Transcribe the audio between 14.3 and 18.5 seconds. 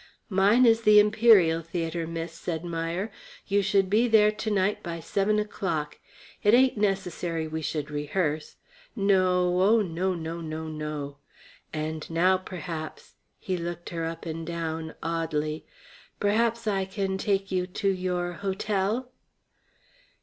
down, oddly "perhaps I can take you to your